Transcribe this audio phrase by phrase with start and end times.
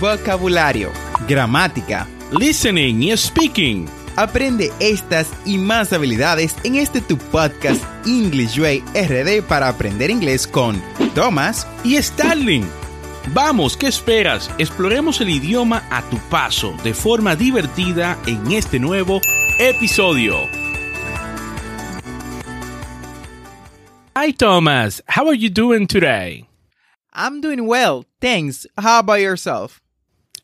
[0.00, 0.90] vocabulario,
[1.28, 2.06] gramática,
[2.38, 3.86] listening y speaking.
[4.16, 10.46] Aprende estas y más habilidades en este tu podcast English Way RD para aprender inglés
[10.46, 10.82] con
[11.14, 12.64] Thomas y Starling.
[13.34, 14.50] Vamos, ¿qué esperas?
[14.58, 19.20] Exploremos el idioma a tu paso de forma divertida en este nuevo
[19.58, 20.48] episodio.
[24.14, 26.48] Hi Thomas, how are you doing today?
[27.12, 28.66] I'm doing well, thanks.
[28.78, 29.80] How about yourself?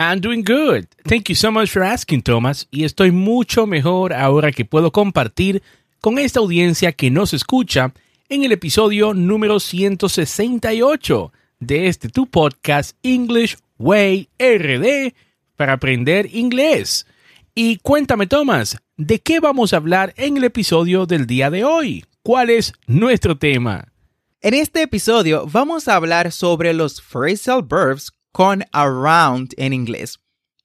[0.02, 0.88] I'm doing good.
[1.05, 2.66] Thank you so much for asking, Thomas.
[2.73, 5.62] Y estoy mucho mejor ahora que puedo compartir
[6.01, 7.95] con esta audiencia que nos escucha
[8.28, 15.15] en el episodio número 168 de este tu podcast English Way RD
[15.55, 17.06] para aprender inglés.
[17.55, 22.05] Y cuéntame, Thomas, ¿de qué vamos a hablar en el episodio del día de hoy?
[22.25, 23.92] ¿Cuál es nuestro tema?
[24.41, 30.18] En este episodio vamos a hablar sobre los phrasal verbs con around en inglés.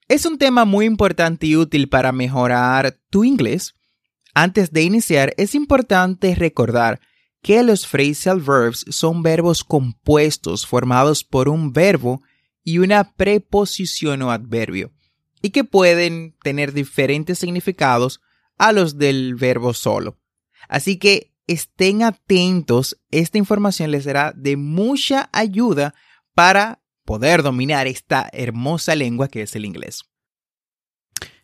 [0.08, 3.76] Es un tema muy importante y útil para mejorar tu inglés.
[4.34, 7.02] Antes de iniciar, es importante recordar
[7.42, 12.22] que los phrasal verbs son verbos compuestos formados por un verbo
[12.64, 14.92] y una preposición o adverbio,
[15.42, 18.22] y que pueden tener diferentes significados
[18.58, 20.18] a los del verbo solo.
[20.68, 25.96] Así que estén atentos, esta información les será de mucha ayuda
[26.34, 30.04] para poder dominar esta hermosa lengua que es el inglés.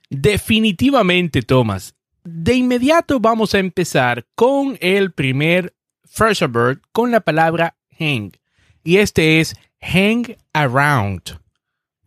[0.09, 1.95] Definitivamente, Thomas.
[2.25, 8.33] De inmediato vamos a empezar con el primer first verb con la palabra hang.
[8.83, 11.39] Y este es hang around.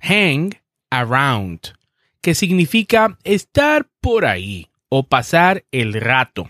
[0.00, 0.52] Hang
[0.90, 1.72] around,
[2.20, 6.48] que significa estar por ahí o pasar el rato.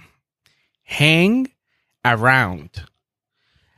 [0.85, 1.55] Hang
[2.03, 2.71] around.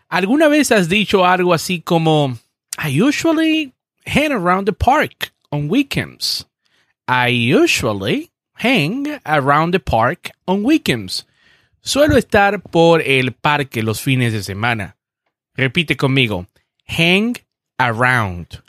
[0.09, 2.39] ¿Alguna vez has dicho algo así como
[2.79, 3.75] I usually
[4.07, 6.47] hang around the park on weekends.
[7.09, 11.25] I usually hang around the park on weekends.
[11.83, 14.95] Suelo estar por el parque los fines de semana.
[15.57, 16.47] Repite conmigo.
[16.87, 17.35] Hang
[17.81, 18.63] around.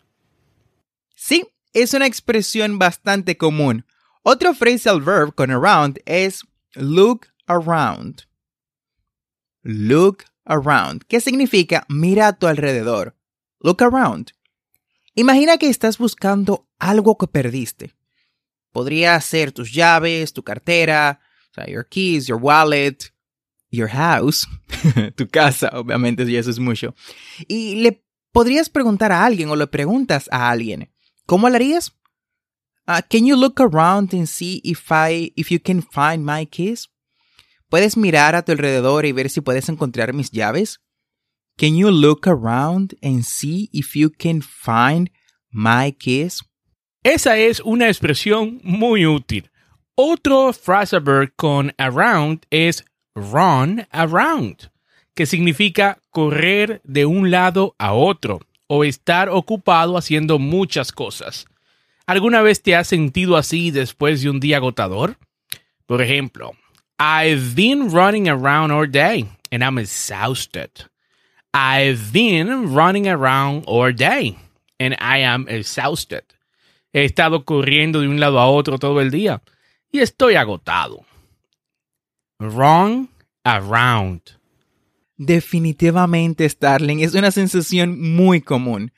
[1.16, 3.86] Sí, es una expresión bastante común.
[4.24, 6.44] Otro phrasal verb con around es
[6.76, 8.26] look around.
[9.64, 13.14] Look around, ¿Qué significa mira a tu alrededor.
[13.60, 14.32] Look around.
[15.16, 17.94] Imagina que estás buscando algo que perdiste.
[18.72, 21.20] Podría ser tus llaves, tu cartera,
[21.68, 23.12] your keys, your wallet,
[23.72, 24.48] your house,
[25.16, 26.96] tu casa, obviamente, y eso es mucho.
[27.48, 30.92] Y le podrías preguntar a alguien o le preguntas a alguien,
[31.26, 31.92] ¿cómo lo harías?
[32.88, 36.90] Uh, can you look around and see if I, if you can find my keys?
[37.70, 40.82] ¿Puedes mirar a tu alrededor y ver si puedes encontrar mis llaves?
[41.60, 45.10] Can you look around and see if you can find
[45.52, 46.42] my keys?
[47.04, 49.50] Esa es una expresión muy útil.
[49.94, 51.04] Otro phrasal
[51.36, 54.72] con around es run around,
[55.14, 61.46] que significa correr de un lado a otro o estar ocupado haciendo muchas cosas.
[62.06, 65.18] ¿Alguna vez te has sentido así después de un día agotador?
[65.86, 66.54] Por ejemplo,
[66.98, 70.70] I've been running around all day and I'm exhausted.
[71.54, 74.38] I've been running around all day
[74.80, 76.24] and I am exhausted.
[76.94, 79.42] He estado corriendo de un lado a otro todo el día
[79.92, 81.06] y estoy agotado.
[82.40, 83.10] Run
[83.44, 84.22] around.
[85.18, 88.92] Definitivamente, Starling, es una sensación muy común.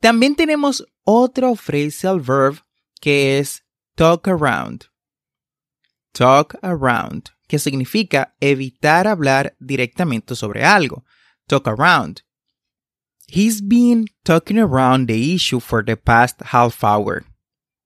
[0.00, 2.62] También tenemos otro phrasal verb
[3.00, 3.64] que es
[3.96, 4.84] talk around.
[6.12, 11.04] Talk around, que significa evitar hablar directamente sobre algo
[11.48, 12.22] talk around.
[13.26, 17.24] He's been talking around the issue for the past half hour.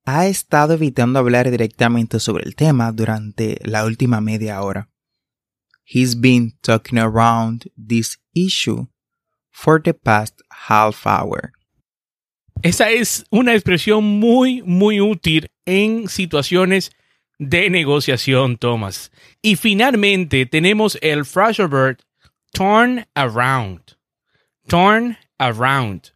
[0.07, 4.89] Ha estado evitando hablar directamente sobre el tema durante la última media hora.
[5.85, 8.87] He's been talking around this issue
[9.51, 11.53] for the past half hour.
[12.63, 16.91] Esa es una expresión muy, muy útil en situaciones
[17.39, 19.13] de negociación, Thomas.
[19.43, 21.99] Y finalmente tenemos el verb
[22.55, 23.97] turn around.
[24.69, 26.13] Turn around,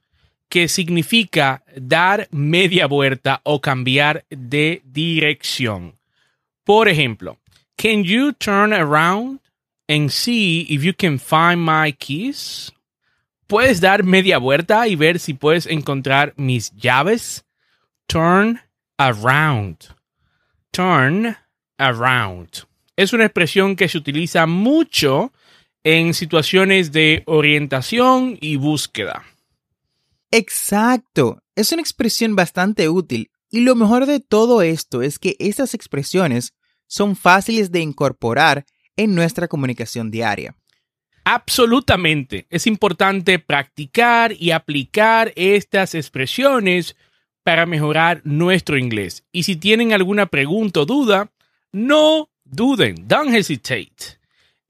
[0.51, 5.95] que significa dar media vuelta o cambiar de dirección.
[6.65, 7.39] Por ejemplo,
[7.77, 9.41] can you turn around
[9.89, 12.71] and see if you can find my keys?
[13.47, 17.45] ¿Puedes dar media vuelta y ver si puedes encontrar mis llaves?
[18.07, 18.61] Turn
[18.99, 19.95] around.
[20.73, 21.37] Turn
[21.79, 22.67] around.
[22.97, 25.33] Es una expresión que se utiliza mucho
[25.85, 29.25] en situaciones de orientación y búsqueda.
[30.31, 31.43] Exacto.
[31.55, 36.55] Es una expresión bastante útil y lo mejor de todo esto es que estas expresiones
[36.87, 38.65] son fáciles de incorporar
[38.97, 40.55] en nuestra comunicación diaria.
[41.25, 42.47] Absolutamente.
[42.51, 46.97] Es importante practicar y aplicar estas expresiones
[47.45, 49.25] para mejorar nuestro inglés.
[49.33, 51.31] Y si tienen alguna pregunta o duda,
[51.73, 54.22] no duden, don't hesitate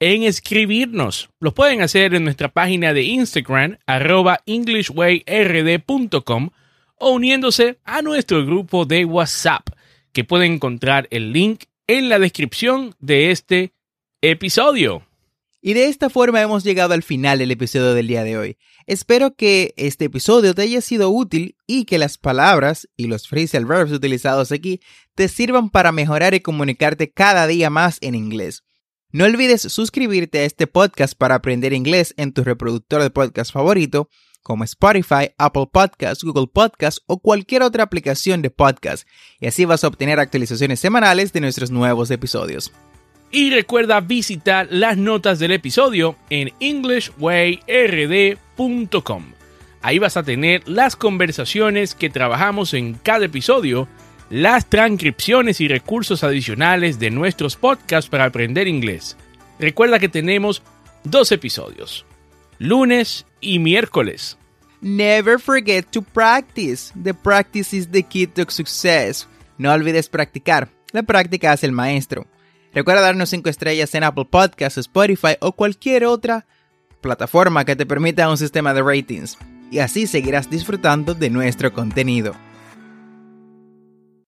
[0.03, 1.31] en escribirnos.
[1.39, 6.51] Lo pueden hacer en nuestra página de Instagram, arroba englishwayrd.com
[6.97, 9.69] o uniéndose a nuestro grupo de WhatsApp,
[10.13, 13.75] que pueden encontrar el link en la descripción de este
[14.23, 15.07] episodio.
[15.61, 18.57] Y de esta forma hemos llegado al final del episodio del día de hoy.
[18.89, 23.67] Espero que este episodio te haya sido útil y que las palabras y los phrasal
[23.67, 24.81] verbs utilizados aquí
[25.15, 28.65] te sirvan para mejorar y comunicarte cada día más en inglés.
[29.15, 34.09] No olvides suscribirte a este podcast para aprender inglés en tu reproductor de podcast favorito,
[34.43, 39.07] como Spotify, Apple Podcasts, Google Podcasts o cualquier otra aplicación de podcast,
[39.39, 42.73] y así vas a obtener actualizaciones semanales de nuestros nuevos episodios.
[43.31, 49.25] Y recuerda visitar las notas del episodio en englishwayrd.com.
[49.83, 53.89] Ahí vas a tener las conversaciones que trabajamos en cada episodio
[54.33, 59.15] las transcripciones y recursos adicionales de nuestros podcasts para aprender inglés.
[59.59, 60.63] Recuerda que tenemos
[61.05, 62.07] dos episodios,
[62.59, 64.39] lunes y miércoles.
[64.81, 66.95] Never forget to practice.
[67.01, 69.29] The practice is the key to success.
[69.59, 70.71] No olvides practicar.
[70.93, 72.27] La práctica hace el maestro.
[72.73, 76.47] Recuerda darnos 5 estrellas en Apple Podcasts, Spotify o cualquier otra
[77.03, 79.37] plataforma que te permita un sistema de ratings.
[79.71, 82.35] Y así seguirás disfrutando de nuestro contenido.